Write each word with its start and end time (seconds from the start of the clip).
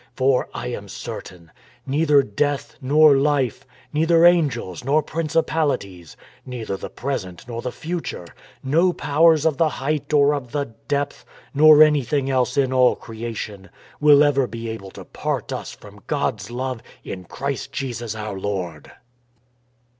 FOR 0.15 0.49
I 0.51 0.65
AM 0.69 0.87
CERTAIN 0.89 1.51
NEITHER 1.85 2.23
DEATH 2.23 2.75
NOR 2.81 3.15
LIFE, 3.17 3.67
NEITHER 3.93 4.25
ANGELS 4.25 4.83
NOR 4.83 5.03
PRINCIPALITIES, 5.03 6.17
NEITHER 6.43 6.75
THE 6.77 6.89
PRESENT 6.89 7.47
NOR 7.47 7.61
THE 7.61 7.71
FUTURE, 7.71 8.25
NO 8.63 8.93
POWERS 8.93 9.45
OF 9.45 9.57
THE 9.57 9.69
HEIGHT 9.69 10.11
OR 10.11 10.33
OF 10.33 10.53
THE 10.53 10.73
DEPTH, 10.87 11.23
NOR 11.53 11.83
ANYTHING 11.83 12.31
ELSE 12.31 12.57
IN 12.57 12.73
ALL 12.73 12.95
CREATION 12.95 13.69
WILL 13.99 14.47
BE 14.47 14.69
ABLE 14.71 14.89
TO 14.89 15.05
PART 15.05 15.53
US 15.53 15.71
FROM 15.73 15.99
GOD'S 16.07 16.49
LOVE 16.49 16.81
IN 17.03 17.25
CHRIST 17.25 17.71
JESUS 17.71 18.15
OUR 18.15 18.39
LORD. 18.39 18.91